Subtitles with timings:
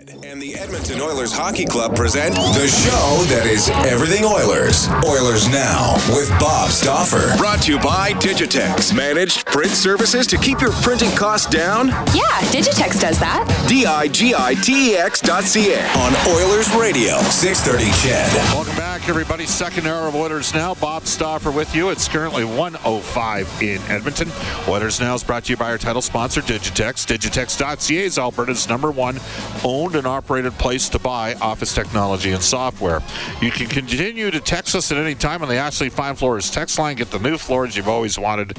[0.00, 4.88] And the Edmonton Oilers Hockey Club present the show that is everything Oilers.
[5.04, 7.36] Oilers Now with Bob Stauffer.
[7.36, 8.96] Brought to you by Digitex.
[8.96, 11.88] Managed print services to keep your printing costs down?
[12.16, 13.44] Yeah, Digitex does that.
[13.68, 15.84] D-I-G-I-T-E-X dot C-A.
[16.00, 18.32] On Oilers Radio, 630 CHED.
[18.56, 18.79] Welcome back,
[19.10, 19.44] everybody.
[19.44, 20.72] Second hour of Oilers Now.
[20.74, 21.90] Bob Stauffer with you.
[21.90, 24.30] It's currently 105 in Edmonton.
[24.68, 27.06] Oilers Now is brought to you by our title sponsor, Digitex.
[27.06, 29.18] Digitex.ca is Alberta's number one
[29.64, 33.02] owned and operated place to buy office technology and software.
[33.42, 36.78] You can continue to text us at any time on the Ashley Fine Floors text
[36.78, 36.94] line.
[36.94, 38.56] Get the new floors you've always wanted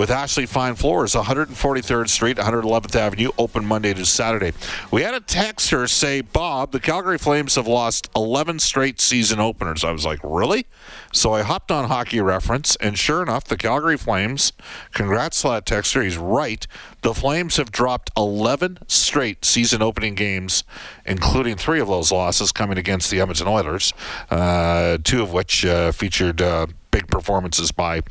[0.00, 4.54] with Ashley Fine Floors, 143rd Street, 111th Avenue, open Monday to Saturday.
[4.90, 9.84] We had a texter say, Bob, the Calgary Flames have lost 11 straight season openers.
[9.84, 10.64] I was like, really?
[11.12, 14.54] So I hopped on Hockey Reference, and sure enough, the Calgary Flames,
[14.94, 16.66] congrats to that texter, he's right.
[17.02, 20.64] The Flames have dropped 11 straight season opening games,
[21.04, 23.92] including three of those losses coming against the Edmonton Oilers,
[24.30, 28.02] uh, two of which uh, featured uh, big performances by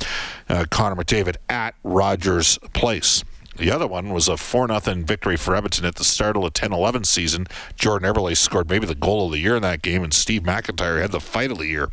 [0.47, 3.23] uh, Connor McDavid at Rogers Place.
[3.59, 6.49] The other one was a 4 0 victory for Edmonton at the start of the
[6.49, 7.45] 10 11 season.
[7.75, 11.01] Jordan Eberle scored maybe the goal of the year in that game, and Steve McIntyre
[11.01, 11.89] had the fight of the year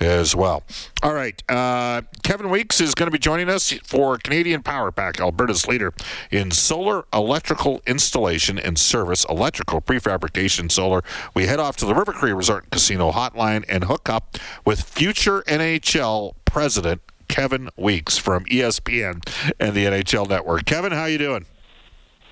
[0.00, 0.62] as well.
[1.02, 1.42] All right.
[1.48, 5.92] Uh, Kevin Weeks is going to be joining us for Canadian Power Pack, Alberta's leader
[6.30, 11.04] in solar electrical installation and service, electrical prefabrication solar.
[11.34, 14.82] We head off to the River Cree Resort and Casino hotline and hook up with
[14.82, 19.22] future NHL president Kevin Weeks from ESPN
[19.60, 20.64] and the NHL Network.
[20.64, 21.46] Kevin, how you doing?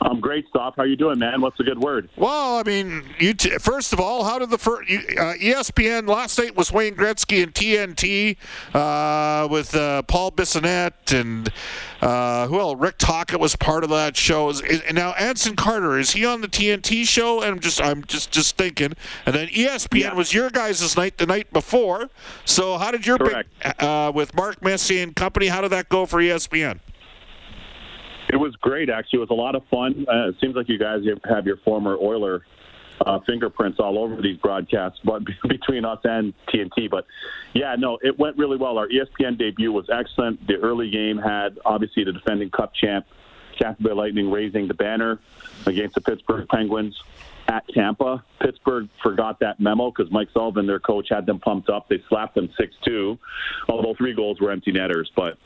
[0.00, 0.74] I'm great, Stauff.
[0.76, 1.40] How you doing, man?
[1.40, 2.08] What's a good word?
[2.16, 6.38] Well, I mean, you t- first of all, how did the first uh, ESPN last
[6.38, 8.36] night was Wayne Gretzky and TNT
[8.74, 11.52] uh, with uh, Paul Bissonnette and
[12.00, 12.78] uh, who else?
[12.78, 14.48] Rick Tocchet was part of that show.
[14.50, 17.42] Is, is, and now Anson Carter is he on the TNT show?
[17.42, 18.92] And I'm just I'm just just thinking.
[19.26, 20.14] And then ESPN Yeah.
[20.14, 22.08] was your guys' night the night before.
[22.44, 23.48] So how did your Correct.
[23.82, 25.48] uh, with Mark Messier and company?
[25.48, 26.78] How did that go for ESPN?
[28.30, 29.18] It was great, actually.
[29.18, 30.06] It was a lot of fun.
[30.08, 32.42] Uh, it seems like you guys have your former Oiler
[33.06, 36.90] uh, fingerprints all over these broadcasts, but between us and TNT.
[36.90, 37.06] But
[37.54, 38.78] yeah, no, it went really well.
[38.78, 40.46] Our ESPN debut was excellent.
[40.46, 43.06] The early game had obviously the defending Cup champ,
[43.58, 45.18] Tampa Bay Lightning, raising the banner
[45.66, 47.00] against the Pittsburgh Penguins
[47.50, 48.22] at Tampa.
[48.40, 51.88] Pittsburgh forgot that memo because Mike Sullivan, their coach, had them pumped up.
[51.88, 52.48] They slapped them
[52.86, 53.18] 6-2,
[53.68, 55.10] although three goals were empty netters.
[55.16, 55.38] But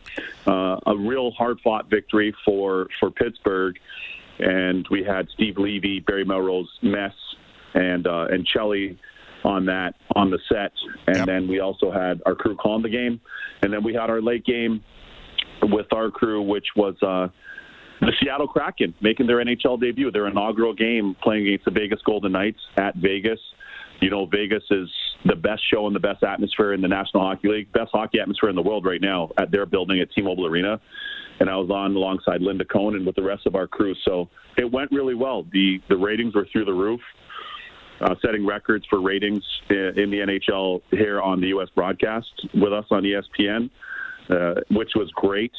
[0.47, 3.79] uh, a real hard-fought victory for, for Pittsburgh.
[4.39, 7.13] And we had Steve Levy, Barry Melrose, Mess,
[7.75, 8.99] and uh, and Chelly
[9.45, 10.73] on that on the set.
[11.07, 11.27] And Yep.
[11.27, 13.21] then we also had our crew calling the game.
[13.63, 14.83] And then we had our late game
[15.63, 17.29] with our crew, which was uh,
[18.03, 22.33] the Seattle Kraken making their NHL debut, their inaugural game playing against the Vegas Golden
[22.33, 23.39] Knights at Vegas.
[24.01, 24.89] You know, Vegas is
[25.25, 28.51] the best show and the best atmosphere in the National Hockey League, best hockey atmosphere
[28.51, 30.81] in the world right now at their building at T-Mobile Arena.
[31.39, 33.95] And I was on alongside Linda Cohn and with the rest of our crew.
[34.05, 34.29] So
[34.59, 35.47] it went really well.
[35.53, 37.01] The the ratings were through the roof,
[38.01, 41.69] uh, setting records for ratings in, in the NHL here on the U.S.
[41.75, 43.71] broadcast with us on ESPN,
[44.29, 45.53] uh, which was great.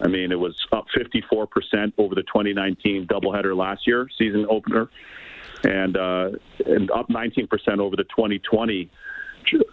[0.00, 4.88] I mean, it was up 54% over the 2019 doubleheader last year, season opener,
[5.64, 6.30] and uh,
[6.66, 8.90] and up 19% over the 2020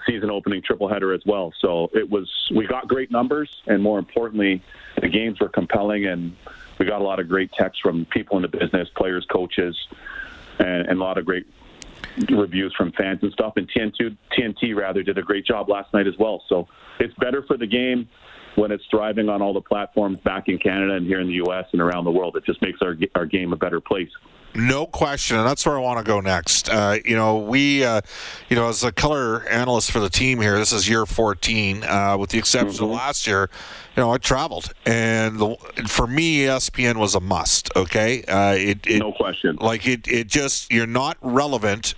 [0.07, 1.53] season opening triple header as well.
[1.59, 4.63] So it was we got great numbers, and more importantly,
[5.01, 6.35] the games were compelling, and
[6.79, 9.77] we got a lot of great texts from people in the business, players, coaches,
[10.59, 11.45] and, and a lot of great
[12.29, 13.53] reviews from fans and stuff.
[13.57, 16.43] And TNT, TNT rather did a great job last night as well.
[16.47, 16.67] So
[16.99, 18.07] it's better for the game
[18.55, 21.65] when it's thriving on all the platforms back in Canada and here in the U.S.
[21.71, 22.35] and around the world.
[22.35, 24.09] It just makes our our game a better place.
[24.55, 26.69] No question, and that's where I want to go next.
[26.69, 27.99] Uh, you know, we, uh,
[28.49, 32.15] you know, as a color analyst for the team here, this is year 14, uh,
[32.17, 32.85] with the exception mm-hmm.
[32.85, 33.49] of last year.
[33.95, 35.55] You know, I traveled, and the,
[35.87, 37.69] for me, ESPN was a must.
[37.77, 39.55] Okay, uh, it, it, no question.
[39.55, 41.95] Like it, it just you're not relevant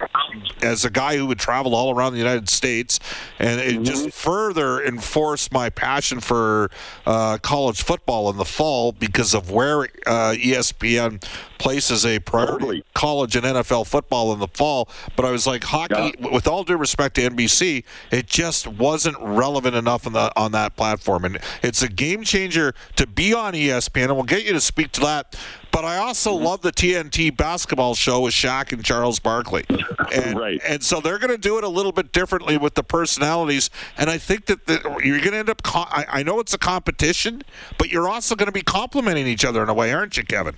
[0.61, 2.99] as a guy who would travel all around the United States,
[3.39, 3.83] and it mm-hmm.
[3.83, 6.69] just further enforced my passion for
[7.07, 11.23] uh, college football in the fall because of where uh, ESPN
[11.57, 12.83] places a priority totally.
[12.93, 14.89] college and NFL football in the fall.
[15.15, 16.29] But I was like, hockey, yeah.
[16.31, 20.75] with all due respect to NBC, it just wasn't relevant enough on, the, on that
[20.75, 21.25] platform.
[21.25, 24.91] And it's a game changer to be on ESPN, and we'll get you to speak
[24.93, 25.35] to that.
[25.71, 26.45] But I also mm-hmm.
[26.45, 29.65] love the TNT basketball show with Shaq and Charles Barkley.
[30.13, 30.59] And, right.
[30.65, 33.69] and so they're going to do it a little bit differently with the personalities.
[33.97, 36.53] And I think that the, you're going to end up, co- I, I know it's
[36.53, 37.43] a competition,
[37.77, 40.55] but you're also going to be complementing each other in a way, aren't you, Kevin?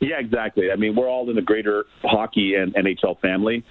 [0.00, 0.70] Yeah, exactly.
[0.70, 3.64] I mean, we're all in the greater hockey and NHL family,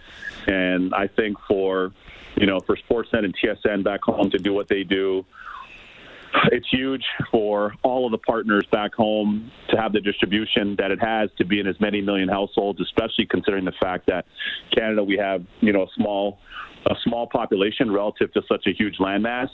[0.48, 1.92] and I think for
[2.36, 5.26] you know for Sportsnet and TSN back home to do what they do,
[6.52, 11.00] it's huge for all of the partners back home to have the distribution that it
[11.02, 14.26] has to be in as many million households, especially considering the fact that
[14.76, 16.40] Canada we have you know a small
[16.88, 19.50] a small population relative to such a huge landmass,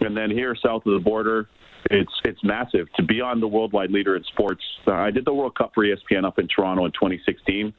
[0.00, 1.48] and then here south of the border
[1.90, 4.62] it's it's massive to be on the worldwide leader in sports.
[4.86, 7.72] Uh, I did the World Cup for ESPN up in Toronto in 2016,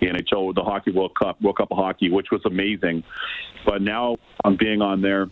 [0.00, 3.04] the NHL, the Hockey World Cup, World Cup of Hockey, which was amazing.
[3.64, 5.28] But now I'm being on there,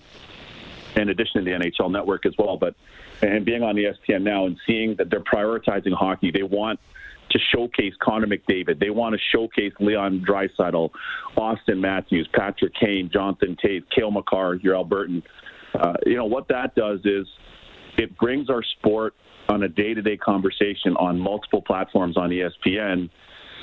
[0.97, 2.57] in addition to the NHL Network as well.
[2.57, 2.75] But
[3.23, 6.81] and being on ESPN now and seeing that they're prioritizing hockey, they want
[7.31, 8.79] to showcase Connor McDavid.
[8.79, 10.91] They want to showcase Leon Draisaitl,
[11.37, 15.23] Austin Matthews, Patrick Kane, Jonathan Toews, Cale Makar, your Albertan.
[15.75, 17.27] Uh, you know what that does is
[17.99, 19.15] it brings our sport
[19.49, 23.11] on a day-to-day conversation on multiple platforms on ESPN,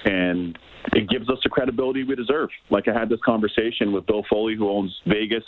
[0.06, 0.58] and
[0.94, 2.50] it gives us the credibility we deserve.
[2.70, 5.44] Like I had this conversation with Bill Foley, who owns Vegas,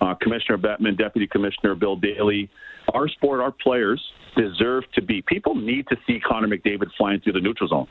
[0.00, 2.48] uh, Commissioner Bettman, Deputy Commissioner Bill Daly.
[2.94, 4.02] Our sport, our players
[4.36, 5.22] deserve to be.
[5.22, 7.86] People need to see Connor McDavid flying through the neutral zone,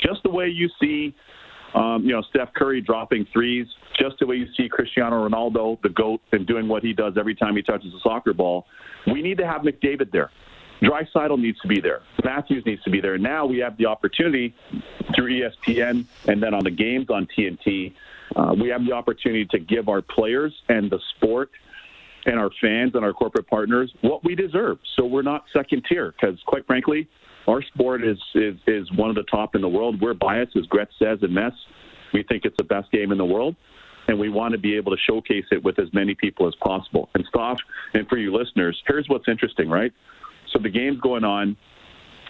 [0.00, 1.14] just the way you see
[1.76, 3.66] um, you know, Steph Curry dropping threes,
[4.00, 7.34] just the way you see Cristiano Ronaldo, the GOAT, and doing what he does every
[7.34, 8.66] time he touches a soccer ball.
[9.06, 10.30] We need to have McDavid there.
[10.82, 12.00] Draisaitl needs to be there.
[12.24, 13.18] Matthews needs to be there.
[13.18, 14.54] Now we have the opportunity
[15.14, 17.92] through ESPN and then on the games on TNT,
[18.34, 21.50] uh, we have the opportunity to give our players and the sport
[22.24, 24.78] and our fans and our corporate partners what we deserve.
[24.96, 27.08] So we're not second tier because, quite frankly,
[27.46, 30.00] our sport is, is, is one of the top in the world.
[30.00, 31.52] We're biased, as Gretz says in Mess.
[32.12, 33.56] We think it's the best game in the world,
[34.08, 37.08] and we want to be able to showcase it with as many people as possible.
[37.14, 37.58] And Stauff,
[37.94, 39.92] and for you listeners, here's what's interesting, right?
[40.52, 41.56] So the game's going on.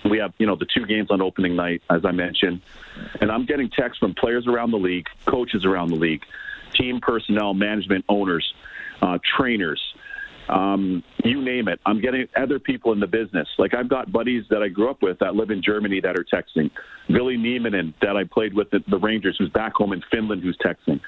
[0.08, 2.60] We have, you know, the two games on opening night, as I mentioned,
[3.20, 6.24] and I'm getting texts from players around the league, coaches around the league,
[6.74, 8.54] team personnel, management, owners,
[9.02, 9.80] uh, trainers,
[10.48, 11.80] um, you name it.
[11.86, 13.48] I'm getting other people in the business.
[13.58, 16.24] Like I've got buddies that I grew up with that live in Germany that are
[16.24, 16.70] texting.
[17.10, 20.56] Ville Nieminen that I played with at the Rangers, who's back home in Finland, who's
[20.64, 21.00] texting.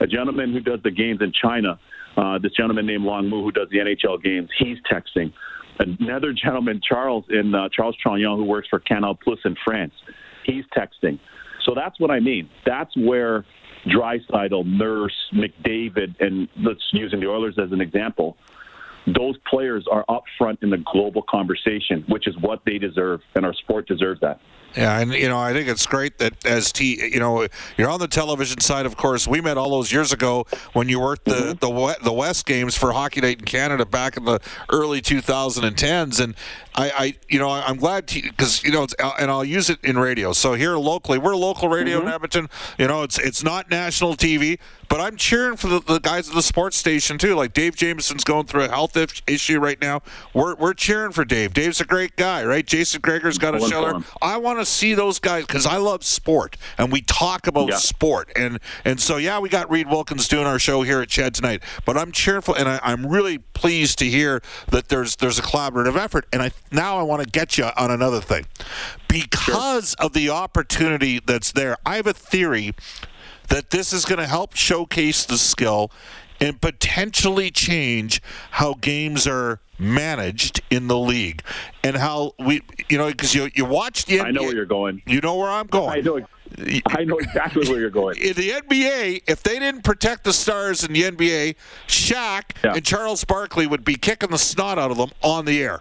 [0.00, 1.78] A gentleman who does the games in China.
[2.16, 4.50] Uh, this gentleman named Long Mu who does the NHL games.
[4.58, 5.32] He's texting.
[5.78, 9.92] Another gentleman, Charles in uh, Charles Trognon, who works for Canal Plus in France.
[10.44, 11.18] He's texting.
[11.64, 12.48] So that's what I mean.
[12.64, 13.44] That's where
[13.86, 18.36] Draisaitl, Nurse, McDavid, and let's using the Oilers as an example
[19.06, 23.44] those players are up front in the global conversation, which is what they deserve, and
[23.44, 24.40] our sport deserves that.
[24.76, 27.46] Yeah, and you know, I think it's great that as T, you know,
[27.76, 28.86] you're on the television side.
[28.86, 31.74] Of course, we met all those years ago when you worked the mm-hmm.
[31.74, 36.34] the the West games for Hockey Night in Canada back in the early 2010s, and
[36.74, 38.86] I, I you know, I'm glad because you know,
[39.20, 40.32] and I'll use it in radio.
[40.32, 42.08] So here locally, we're local radio mm-hmm.
[42.08, 42.50] in Edmonton.
[42.76, 44.58] You know, it's it's not national TV,
[44.88, 47.36] but I'm cheering for the, the guys at the sports station too.
[47.36, 50.02] Like Dave Jameson's going through a health issue right now.
[50.32, 51.54] We're we're cheering for Dave.
[51.54, 52.66] Dave's a great guy, right?
[52.66, 54.02] Jason Gregor's got a show.
[54.20, 57.68] I want to to see those guys because I love sport and we talk about
[57.68, 57.76] yeah.
[57.76, 58.30] sport.
[58.34, 61.62] And and so yeah, we got Reid Wilkins doing our show here at CHED tonight.
[61.84, 65.96] But I'm cheerful and I, am really pleased to hear that there's there's a collaborative
[65.96, 66.26] effort.
[66.32, 68.46] And I now I want to get you on another thing
[69.08, 70.06] because sure.
[70.06, 71.76] of the opportunity that's there.
[71.84, 72.72] I have a theory
[73.48, 75.90] that this is going to help showcase the skill
[76.40, 78.20] and potentially change
[78.52, 81.42] how games are managed in the league
[81.82, 84.66] and how we you know because you you watch the NBA, I know where you're
[84.66, 86.20] going you know where I'm going I know
[86.86, 88.16] I know exactly where you're going.
[88.20, 91.56] In the NBA, if they didn't protect the stars in the NBA,
[91.88, 92.74] Shaq Yeah.
[92.74, 95.80] and Charles Barkley would be kicking the snot out of them on the air.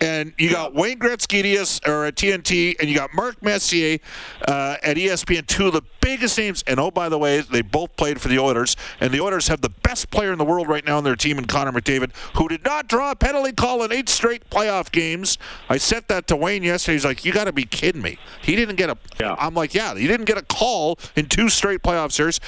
[0.00, 3.98] And you got Wayne Gretzky at or at TNT, and you got Mark Messier
[4.46, 6.64] uh, at ESPN, two of the biggest names.
[6.66, 9.60] And oh, by the way, they both played for the Oilers, and the Oilers have
[9.60, 12.48] the best player in the world right now on their team in Connor McDavid, who
[12.48, 15.36] did not draw a penalty call in eight straight playoff games.
[15.68, 16.94] I sent that to Wayne yesterday.
[16.94, 18.18] He's like, "You got to be kidding me!
[18.40, 19.36] He didn't get a." Yeah.
[19.38, 22.40] I'm like, "Yeah, he didn't get a call in two straight playoff series."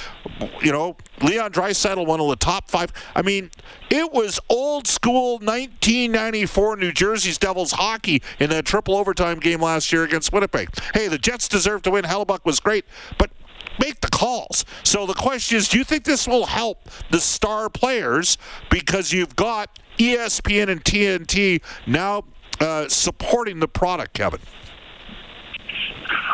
[0.63, 2.93] You know, Leon Draisaitl, one of the top five.
[3.15, 3.51] I mean,
[3.91, 9.93] it was old school 1994 New Jersey's Devils hockey in that triple overtime game last
[9.93, 10.69] year against Winnipeg.
[10.95, 12.05] Hey, the Jets deserve to win.
[12.05, 12.85] Hellebuyck was great,
[13.19, 13.33] but
[13.81, 14.65] make the calls.
[14.85, 18.39] So the question is, do you think this will help the star players
[18.71, 22.23] because you've got ESPN and TNT now
[22.61, 24.39] uh, supporting the product, Kevin?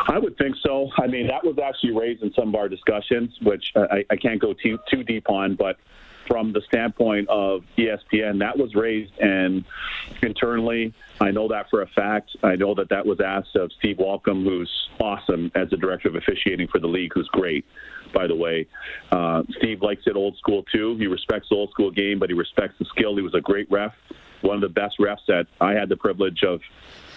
[0.09, 0.89] I would think so.
[0.99, 4.39] I mean, that was actually raised in some of our discussions, which I, I can't
[4.39, 5.77] go too too deep on, but
[6.29, 9.65] from the standpoint of ESPN, that was raised and
[10.21, 10.93] internally.
[11.19, 12.29] I know that for a fact.
[12.43, 14.71] I know that that was asked of Steve Walkom, who's
[15.01, 17.65] awesome as the director of officiating for the league, who's great,
[18.13, 18.67] by the way.
[19.11, 20.95] Uh, Steve likes it old school too.
[20.97, 23.15] He respects the old school game, but he respects the skill.
[23.15, 23.93] He was a great ref,
[24.41, 26.61] one of the best refs that I had the privilege of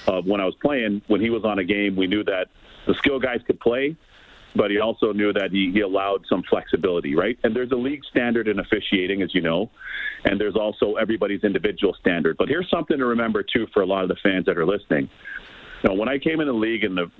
[0.08, 1.02] of when I was playing.
[1.06, 2.48] When he was on a game, we knew that
[2.86, 3.96] the skill guys could play,
[4.54, 7.38] but he also knew that he, he allowed some flexibility, right?
[7.42, 9.70] And there's a league standard in officiating, as you know,
[10.24, 12.36] and there's also everybody's individual standard.
[12.36, 15.08] But here's something to remember, too, for a lot of the fans that are listening.
[15.84, 17.10] Know, when I came in the league in the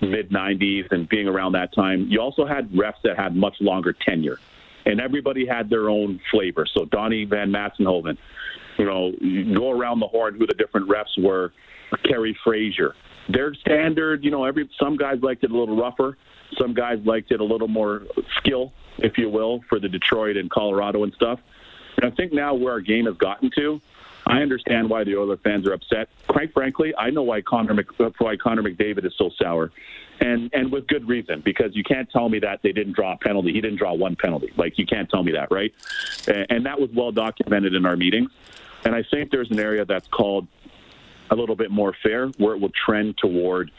[0.00, 3.92] mid 90s and being around that time, you also had refs that had much longer
[3.92, 4.38] tenure.
[4.86, 6.66] And everybody had their own flavor.
[6.72, 8.18] So Donnie Van Massenhoven,
[8.78, 9.12] you know,
[9.58, 11.52] go around the horn who the different refs were.
[12.02, 12.94] Kerry Fraser.
[13.28, 16.18] Their standard, you know, every some guys liked it a little rougher,
[16.58, 18.02] some guys liked it a little more
[18.38, 21.40] skill, if you will, for the Detroit and Colorado and stuff.
[21.96, 23.80] And I think now where our game has gotten to,
[24.26, 26.08] I understand why the Oilers fans are upset.
[26.28, 29.70] Quite frankly, I know why Connor Mc, uh, why Connor McDavid is so sour,
[30.20, 33.16] and and with good reason because you can't tell me that they didn't draw a
[33.18, 33.52] penalty.
[33.52, 34.50] He didn't draw one penalty.
[34.56, 35.74] Like you can't tell me that, right?
[36.26, 38.30] And, and that was well documented in our meetings.
[38.84, 40.46] And I think there's an area that's called
[41.30, 43.70] a little bit more fair, where it will trend toward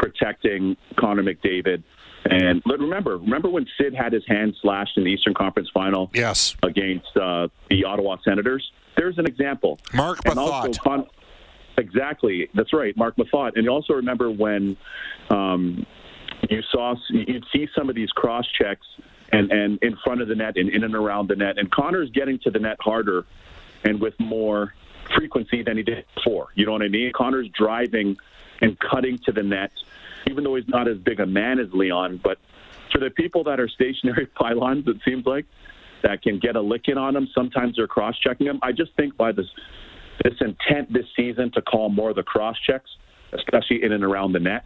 [0.00, 1.82] protecting Connor McDavid.
[2.24, 6.10] And but remember, remember when Sid had his hand slashed in the Eastern Conference Final
[6.14, 6.56] Yes.
[6.62, 8.70] against uh, the Ottawa Senators?
[8.96, 9.78] There's an example.
[9.94, 11.06] Mark Methot.
[11.78, 13.52] Exactly, that's right, Mark Methot.
[13.54, 14.76] And you also remember when
[15.30, 15.86] um,
[16.50, 18.86] you saw you'd see some of these cross checks
[19.32, 22.10] and and in front of the net and in and around the net, and Connor's
[22.10, 23.24] getting to the net harder
[23.84, 24.74] and with more
[25.16, 26.48] frequency than he did before.
[26.54, 27.12] You know what I mean?
[27.12, 28.18] Connor's driving
[28.60, 29.72] and cutting to the net,
[30.28, 32.20] even though he's not as big a man as Leon.
[32.22, 32.38] But
[32.92, 35.46] for the people that are stationary pylons, it seems like
[36.02, 37.28] that can get a lick in on them.
[37.34, 38.58] Sometimes they're cross checking them.
[38.62, 39.46] I just think by this
[40.24, 42.90] this intent this season to call more of the cross checks,
[43.32, 44.64] especially in and around the net,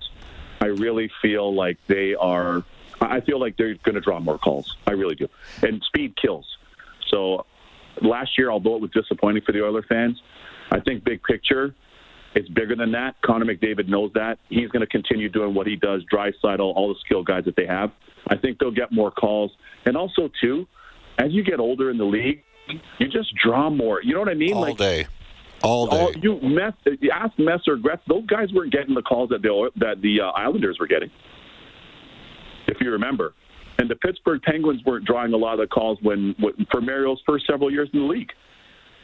[0.61, 2.65] I really feel like they are.
[3.01, 4.77] I feel like they're going to draw more calls.
[4.87, 5.29] I really do.
[5.63, 6.47] And speed kills.
[7.09, 7.45] So
[8.01, 10.21] last year, although it was disappointing for the Oiler fans,
[10.71, 11.75] I think big picture,
[12.35, 13.15] it's bigger than that.
[13.23, 14.39] Connor McDavid knows that.
[14.49, 17.67] He's going to continue doing what he does, Draisaitl, all, the skill guys that they
[17.67, 17.93] have.
[18.27, 19.53] I think they'll get more calls.
[19.87, 20.67] And also, too,
[21.19, 22.43] as you get older in the league,
[22.99, 24.03] you just draw more.
[24.03, 24.55] You know what I mean?
[24.55, 25.07] All like day.
[25.63, 26.01] All day.
[26.01, 29.71] all, you mess, you ask Messer, Gretz, those guys weren't getting the calls that the
[29.77, 31.11] that the uh, Islanders were getting,
[32.67, 33.35] if you remember.
[33.79, 37.21] And the Pittsburgh Penguins weren't drawing a lot of the calls when, when for Mario's
[37.27, 38.33] first several years in the league.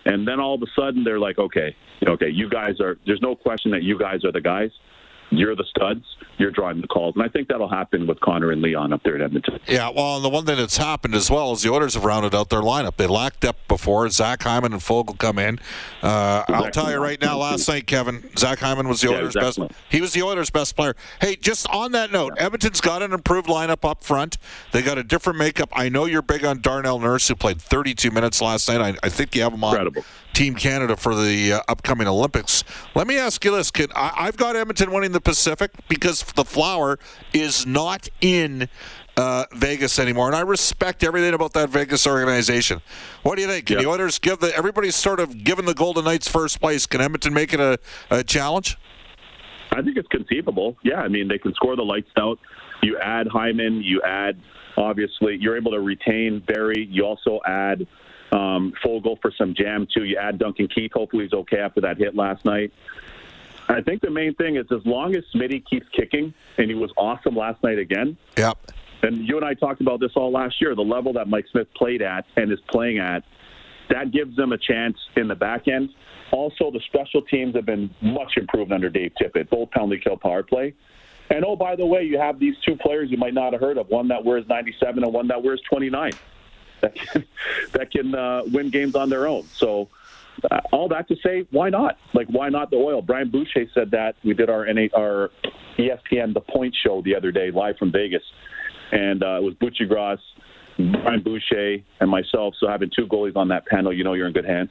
[0.05, 1.77] And then all of a sudden they're like, okay,
[2.07, 2.99] okay, you guys are.
[3.07, 4.71] There's no question that you guys are the guys.
[5.31, 6.05] You're the studs.
[6.39, 9.15] You're drawing the calls, and I think that'll happen with Connor and Leon up there
[9.15, 9.61] in Edmonton.
[9.69, 12.35] Yeah, well, and the one thing that's happened as well is the Oilers have rounded
[12.35, 12.97] out their lineup.
[12.97, 14.09] They lacked depth before.
[14.09, 15.59] Zach Hyman and Foegele come in.
[16.03, 19.35] Uh, I'll tell you right now, last night, Kevin, Zach Hyman was the Yeah, Oilers'
[19.37, 19.71] was best.
[19.91, 20.97] He was the Oilers' best player.
[21.21, 24.39] Hey, just on that note, Edmonton's got an improved lineup up front.
[24.73, 25.69] They got a different makeup.
[25.73, 28.81] I know you're big on Darnell Nurse, who played 32 minutes last night.
[28.81, 30.05] I, I think you have him on Incredible.
[30.33, 32.65] Team Canada for the uh, upcoming Olympics.
[32.95, 36.45] Let me ask you this: Can, I, I've got Edmonton winning the Pacific because the
[36.45, 36.99] Flower
[37.33, 38.69] is not in
[39.17, 42.81] uh, Vegas anymore, and I respect everything about that Vegas organization.
[43.23, 43.67] What do you think?
[43.67, 43.83] Can Yeah.
[43.83, 46.87] the Oilers give the everybody's sort of given the Golden Knights first place?
[46.87, 47.79] Can Edmonton make it a,
[48.11, 48.79] a challenge?
[49.73, 50.77] I think it's conceivable.
[50.83, 52.39] Yeah, I mean they can score the lights out.
[52.83, 54.41] You add Hyman, you add
[54.77, 56.89] obviously you're able to retain Barrie.
[56.91, 57.87] You also add
[58.33, 60.05] um, Foegele for some jam too.
[60.05, 60.93] You add Duncan Keith.
[60.93, 62.73] Hopefully he's okay after that hit last night.
[63.69, 66.91] I think the main thing is as long as Smitty keeps kicking, and he was
[66.97, 68.17] awesome last night again.
[68.37, 68.59] Yep.
[69.03, 70.75] And you and I talked about this all last year.
[70.75, 73.25] The level that Mike Smith played at and is playing at,
[73.89, 75.91] that gives them a chance in the back end.
[76.33, 80.43] Also, the special teams have been much improved under Dave Tippett, both penalty kill power
[80.43, 80.75] play.
[81.31, 83.79] And oh, by the way, you have these two players you might not have heard
[83.79, 86.11] of one that wears 97 and one that wears 29
[86.81, 87.25] that can,
[87.73, 89.45] that can uh, win games on their own.
[89.55, 89.89] So,
[90.51, 91.99] uh, all that to say, why not?
[92.15, 93.03] Like, why not the oil?
[93.03, 94.17] Brian Boucher said that.
[94.25, 95.31] We did our, NA, our
[95.79, 98.23] ESPN The Point show the other day, live from Vegas.
[98.93, 100.19] And uh, it was Buccigross,
[100.77, 102.55] Brian Boucher, and myself.
[102.59, 104.71] So having two goalies on that panel, you know you're in good hands.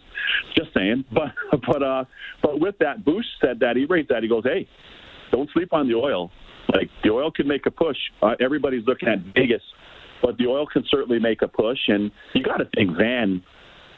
[0.56, 1.06] Just saying.
[1.14, 1.34] But
[1.68, 2.06] but uh,
[2.42, 4.24] but with that, Bush said that he raised that.
[4.24, 4.68] He goes, hey,
[5.32, 6.32] don't sleep on the oil.
[6.74, 7.98] Like the oil can make a push.
[8.22, 9.62] Uh, everybody's looking at Vegas,
[10.22, 11.80] but the oil can certainly make a push.
[11.88, 13.44] And you got to think Van,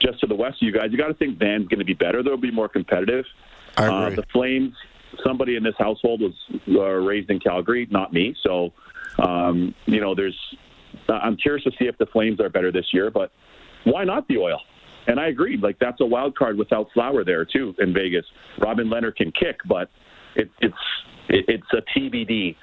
[0.01, 1.94] just to the west of you guys, you got to think Van's going to be
[1.94, 2.24] better.
[2.24, 3.25] They'll be more competitive.
[3.78, 4.74] I Uh, the Flames.
[5.25, 6.34] Somebody in this household was
[6.70, 8.36] uh, raised in Calgary, not me.
[8.44, 8.72] So,
[9.20, 10.38] um, you know, there's.
[11.10, 13.32] Uh, I'm curious to see if the Flames are better this year, but
[13.84, 14.62] why not the oil?
[15.08, 15.58] And I agree.
[15.58, 18.25] Like that's a wild card without Flower there too in Vegas.
[18.60, 19.90] Robin Lehner can kick, but
[20.36, 20.75] it, it's
[21.28, 22.56] it, it's a TBD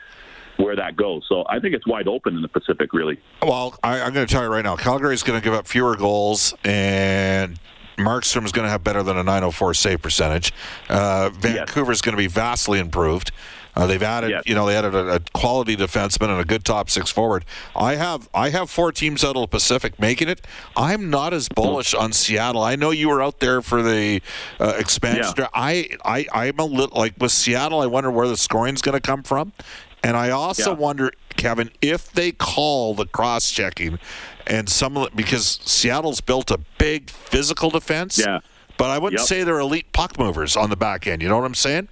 [0.59, 1.25] where that goes.
[1.29, 3.19] So I think it's wide open in the Pacific, really.
[3.43, 5.97] Well, I, I'm going to tell you right now, Calgary's going to give up fewer
[5.97, 7.59] goals, and
[7.97, 10.53] Markstrom is going to have better than a 904 save percentage.
[10.89, 13.31] Uh, Vancouver's going to be vastly improved.
[13.77, 14.43] Uh, they've added, Yes.
[14.45, 17.45] you know, they added a, a quality defenseman and a good top six forward.
[17.77, 20.45] I have, I have four teams out of the Pacific making it.
[20.77, 22.61] I'm not as bullish on Seattle.
[22.61, 24.21] I know you were out there for the
[24.59, 25.33] uh, expansion.
[25.39, 25.47] Yeah.
[25.55, 27.81] I, I, I'm a little like with Seattle.
[27.81, 29.53] I wonder where the scoring's going to come from,
[30.03, 30.77] and I also Yeah.
[30.79, 33.99] wonder, Kevin, if they call the cross checking
[34.47, 38.19] and some of the, because Seattle's built a big physical defense.
[38.25, 38.41] Yeah.
[38.77, 39.27] But I wouldn't Yep.
[39.29, 41.21] say they're elite puck movers on the back end.
[41.23, 41.89] You know what I'm saying?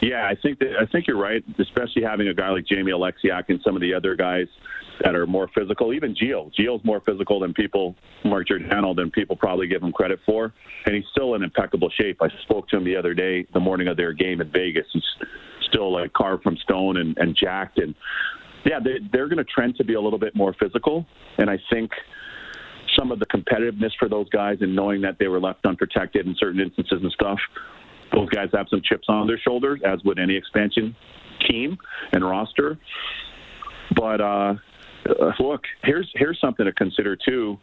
[0.00, 3.44] Yeah, I think that I think you're right, especially having a guy like Jamie Oleksiak
[3.48, 4.48] and some of the other guys
[5.02, 5.92] that are more physical.
[5.94, 10.20] Even Gio, Gio's more physical than people, Mark Giordano, than people probably give him credit
[10.26, 10.52] for,
[10.86, 12.18] and he's still in impeccable shape.
[12.22, 14.86] I spoke to him the other day, the morning of their game in Vegas.
[14.92, 15.02] He's
[15.74, 17.94] still like carved from stone and, and jacked, and
[18.64, 21.06] yeah, they, they're going to trend to be a little bit more physical,
[21.38, 21.90] and I think
[22.98, 26.36] some of the competitiveness for those guys and knowing that they were left unprotected in
[26.38, 27.38] certain instances and stuff.
[28.12, 30.94] Those guys have some chips on their shoulders, as would any expansion
[31.48, 31.76] team
[32.12, 32.78] and roster.
[33.96, 34.54] But uh,
[35.08, 37.58] uh, look, here's here's something to consider too: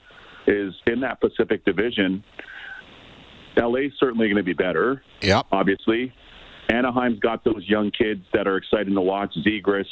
[0.47, 2.23] is in that Pacific Division,
[3.55, 5.01] LA's certainly going to be better.
[5.21, 5.47] Yep.
[5.51, 6.13] Obviously,
[6.71, 9.33] Anaheim's got those young kids that are exciting to watch.
[9.45, 9.85] Zegras,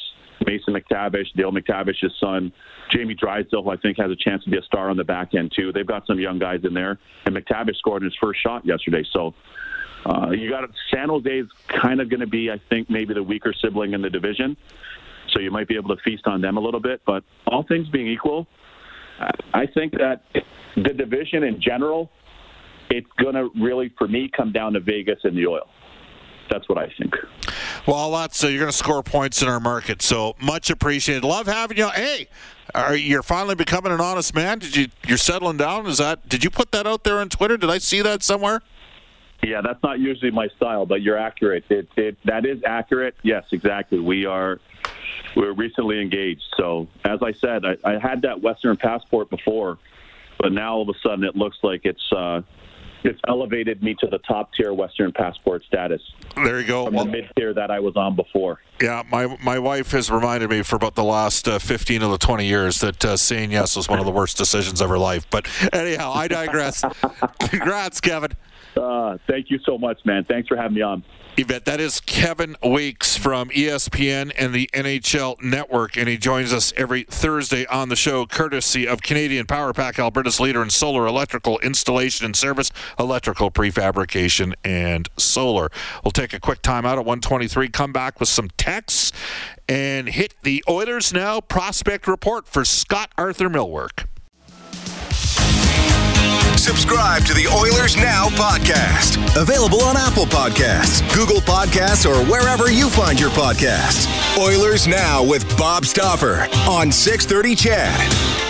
[0.45, 2.51] Mason McTavish, Dale McTavish's son,
[2.91, 5.33] Jamie Drysdale, who I think has a chance to be a star on the back
[5.35, 5.71] end too.
[5.73, 9.03] They've got some young guys in there, and McTavish scored his first shot yesterday.
[9.11, 9.33] So
[10.05, 13.53] uh, you got San Jose's kind of going to be, I think, maybe the weaker
[13.61, 14.55] sibling in the division.
[15.33, 17.01] So you might be able to feast on them a little bit.
[17.05, 18.47] But all things being equal,
[19.19, 20.23] I- I think that
[20.75, 22.09] the division in general,
[22.89, 25.67] it's going to really, for me, come down to Vegas and the oil.
[26.49, 27.15] That's what I think.
[27.87, 30.01] Well, that's uh, you're going to score points in our market.
[30.01, 31.23] So much appreciated.
[31.23, 31.89] Love having you.
[31.89, 32.27] Hey,
[32.75, 34.59] are you're finally becoming an honest man?
[34.59, 35.85] Did you you're settling down?
[35.87, 37.57] Is that did you put that out there on Twitter?
[37.57, 38.61] Did I see that somewhere?
[39.41, 41.63] Yeah, that's not usually my style, but you're accurate.
[41.69, 43.15] It, it that is accurate.
[43.23, 43.99] Yes, exactly.
[43.99, 44.59] We are
[45.35, 46.43] we're recently engaged.
[46.57, 49.77] So as I said, I, I had that Western passport before,
[50.37, 52.41] but now all of a sudden it looks like it's uh,
[53.03, 56.01] it's elevated me to the top tier Western passport status
[56.35, 56.85] There you go.
[56.85, 58.59] from Well, the mid tier that I was on before.
[58.81, 62.17] yeah, my my wife has reminded me for about the last uh, 15 of the
[62.17, 65.25] 20 years that uh, saying yes was one of the worst decisions of her life.
[65.29, 66.83] But anyhow, I digress.
[67.39, 68.31] Congrats, Kevin.
[68.77, 70.23] Uh, thank you so much, man.
[70.25, 71.03] Thanks for having me on.
[71.37, 76.73] Yvette, that is Kevin Weeks from ESPN and the NHL Network, and he joins us
[76.75, 81.57] every Thursday on the show, courtesy of Canadian Power Pack, Alberta's leader in solar electrical
[81.59, 85.69] installation and service, electrical prefabrication, and solar.
[86.03, 89.13] We'll take a quick time out at 123, come back with some texts,
[89.69, 94.05] and hit the Oilers Now prospect report for Scott Arthur Millwork.
[96.59, 99.15] Subscribe to the Oilers Now podcast.
[99.41, 104.07] Available on Apple Podcasts, Google Podcasts, or wherever you find your podcasts.
[104.37, 108.49] Oilers Now with Bob Stauffer on 630 CHED.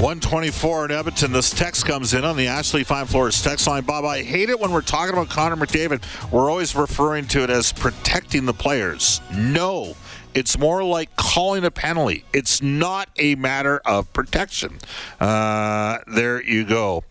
[0.00, 1.32] 124 in Edmonton.
[1.32, 3.82] This text comes in on the Ashley Fine Floors text line.
[3.82, 6.02] Bob, I hate it when we're talking about Connor McDavid.
[6.32, 9.20] We're always referring to it as protecting the players.
[9.34, 9.94] No,
[10.34, 12.24] it's more like calling a penalty.
[12.32, 14.78] It's not a matter of protection.
[15.20, 17.04] Uh, there you go.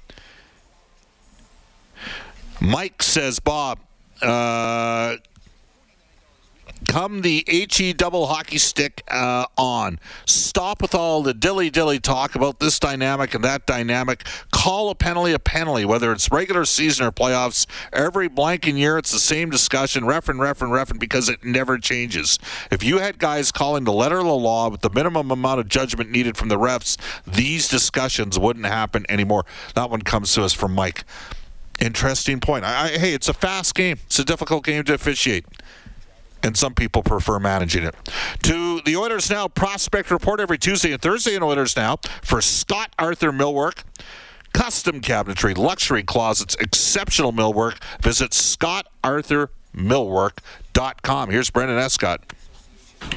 [2.61, 3.79] Mike says, Bob,
[4.21, 5.17] Uh,
[6.87, 9.99] come the HE double hockey stick uh, on.
[10.25, 14.25] Stop with all the dilly dilly talk about this dynamic and that dynamic.
[14.51, 17.67] Call a penalty a penalty, whether it's regular season or playoffs.
[17.93, 21.43] Every blanking year, it's the same discussion, ref and ref and ref, and because it
[21.43, 22.39] never changes.
[22.71, 25.69] If you had guys calling the letter of the law with the minimum amount of
[25.69, 29.45] judgment needed from the refs, these discussions wouldn't happen anymore.
[29.75, 31.03] That one comes to us from Mike.
[31.79, 32.65] Interesting point.
[32.65, 33.97] I, I, hey, it's a fast game.
[34.05, 35.45] It's a difficult game to officiate
[36.43, 37.95] and some people prefer managing it.
[38.43, 42.91] To the Oilers Now Prospect Report every Tuesday and Thursday in Oilers Now for Scott
[42.97, 43.83] Arthur Millwork.
[44.53, 47.77] Custom cabinetry, luxury closets, exceptional millwork.
[48.01, 51.29] Visit scottarthurmillwork.com.
[51.29, 52.33] Here's Brendan Escott.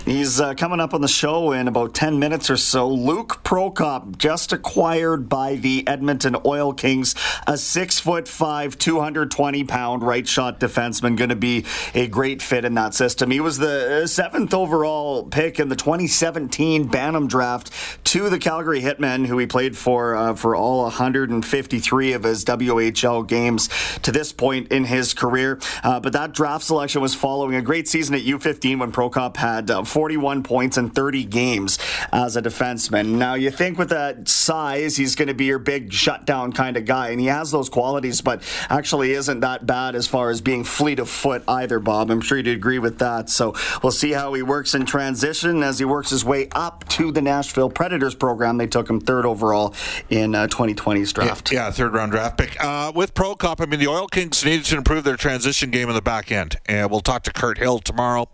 [0.05, 2.89] He's uh, coming up on the show in about 10 minutes or so.
[2.89, 7.15] Luke Prokop, just acquired by the Edmonton Oil Kings,
[7.47, 11.65] a six foot five, 220 pound right shot defenseman, going to be
[11.95, 13.31] a great fit in that system.
[13.31, 17.71] He was the uh, seventh overall pick in the 2017 Bantam draft
[18.05, 23.27] to the Calgary Hitmen, who he played for uh, for all 153 of his WHL
[23.29, 23.69] games
[24.03, 25.61] to this point in his career.
[25.85, 29.70] Uh, but that draft selection was following a great season at U15 when Prokop had
[29.71, 31.79] uh, 41 points in 30 games
[32.13, 33.17] as a defenseman.
[33.17, 36.85] Now, you think with that size, he's going to be your big shutdown kind of
[36.85, 40.65] guy, and he has those qualities, but actually isn't that bad as far as being
[40.65, 42.11] fleet of foot either, Bob.
[42.11, 43.31] I'm sure you'd agree with that.
[43.31, 47.13] So we'll see how he works in transition as he works his way up to
[47.13, 48.57] the Nashville Predators program.
[48.59, 49.75] They took him third overall
[50.09, 51.53] in uh, 2020's draft.
[51.53, 52.63] Yeah, yeah, third round draft pick.
[52.63, 55.95] Uh, with Prokop, I mean, the Oil Kings needed to improve their transition game in
[55.95, 58.29] the back end, and we'll talk to Kirt Hill tomorrow.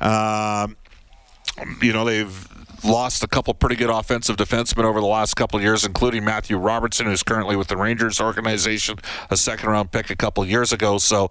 [0.00, 0.75] Um,
[1.82, 2.48] you know, they've
[2.84, 7.06] lost a couple pretty good offensive defensemen over the last couple years, including Matthew Robertson,
[7.06, 8.98] who's currently with the Rangers organization,
[9.30, 10.98] a second round pick a couple years ago.
[10.98, 11.30] So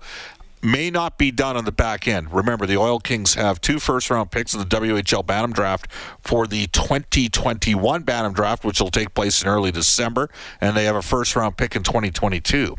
[0.62, 2.34] may not be done on the back end.
[2.34, 6.48] Remember, the Oil Kings have two first round picks in the WHL Bantam draft for
[6.48, 11.02] the 2021 Bantam draft, which will take place in early December, and they have a
[11.02, 12.76] first round pick in 2022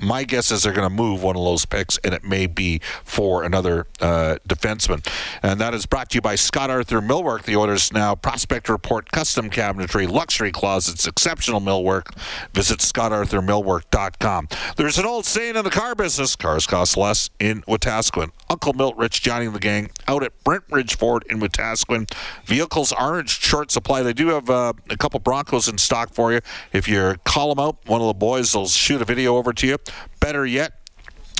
[0.00, 2.80] my guess is they're going to move one of those picks, and it may be
[3.04, 5.06] for another uh, defenseman.
[5.42, 7.44] And that is brought to you by Scott Arthur Millwork.
[7.44, 12.14] The Oilers now prospect report, custom cabinetry, luxury closets, exceptional millwork.
[12.54, 14.48] Visit scottarthurmillwork.com.
[14.76, 18.30] There's an old saying in the car business: cars cost less in Wetaskiwin.
[18.48, 22.12] Uncle Milt Rich joining the gang out at Brent Ridge Ford in Wetaskiwin.
[22.44, 24.02] Vehicles are in short supply.
[24.02, 26.40] They do have uh, a couple Broncos in stock for you.
[26.72, 29.66] If you call them out, one of the boys will shoot a video over to
[29.66, 29.78] you.
[30.20, 30.72] Better yet,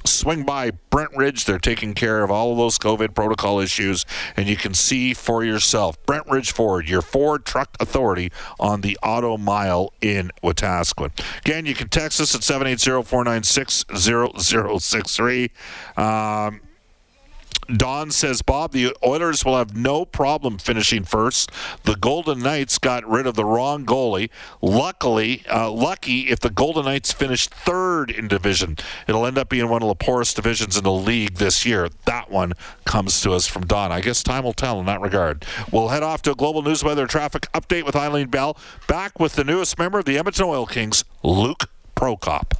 [0.05, 1.45] swing by Brent Ridge.
[1.45, 5.45] They're taking care of all of those COVID protocol issues, and you can see for
[5.45, 5.97] yourself.
[6.07, 11.11] Brent Ridge Ford, your Ford truck authority on the Auto Mile in Wetaskiwin.
[11.39, 15.51] Again, you can text us at 780 496 0063.
[15.97, 16.61] Um,
[17.77, 21.51] Don says, Bob, the Oilers will have no problem finishing first.
[21.85, 24.31] The Golden Knights got rid of the wrong goalie.
[24.61, 28.77] Luckily, uh, lucky if the Golden Knights finish third in division.
[29.07, 31.89] It'll end up being one of the poorest divisions in the league this year.
[32.07, 32.53] That one
[32.85, 33.93] comes to us from Don.
[33.93, 35.45] I guess time will tell in that regard.
[35.73, 38.57] We'll head off to a global news weather traffic update with Eileen Bell.
[38.87, 42.60] Back with the newest member of the Edmonton Oil Kings, Luke Prokop.